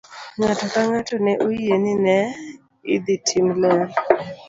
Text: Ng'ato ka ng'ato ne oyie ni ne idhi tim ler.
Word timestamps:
Ng'ato 0.37 0.65
ka 0.73 0.81
ng'ato 0.89 1.15
ne 1.25 1.33
oyie 1.45 1.75
ni 1.83 1.93
ne 2.03 2.17
idhi 2.95 3.15
tim 3.27 3.47
ler. 3.61 3.85